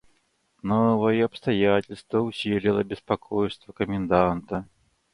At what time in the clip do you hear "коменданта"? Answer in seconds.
3.71-4.65